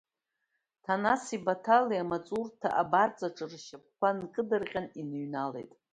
[0.83, 5.71] Ҭанаси Баҭали амаҵурҭа абарҵаҿы ршьапқәа нкыдырҟьан, иныҩналеит.